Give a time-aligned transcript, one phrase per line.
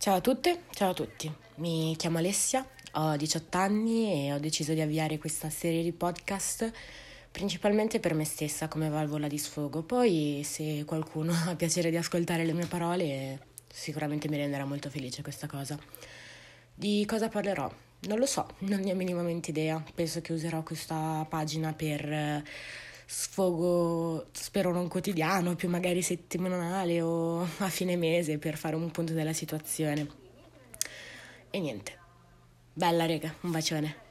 [0.00, 1.28] Ciao a tutte, ciao a tutti.
[1.56, 6.70] Mi chiamo Alessia, ho 18 anni e ho deciso di avviare questa serie di podcast
[7.32, 9.82] principalmente per me stessa come valvola di sfogo.
[9.82, 15.20] Poi se qualcuno ha piacere di ascoltare le mie parole, sicuramente mi renderà molto felice
[15.22, 15.76] questa cosa.
[16.72, 17.68] Di cosa parlerò?
[18.02, 19.82] Non lo so, non ne ho minimamente idea.
[19.96, 22.44] Penso che userò questa pagina per
[23.10, 29.14] sfogo, spero non quotidiano, più magari settimanale o a fine mese per fare un punto
[29.14, 30.06] della situazione.
[31.48, 31.98] E niente.
[32.74, 34.07] Bella rega, un bacione.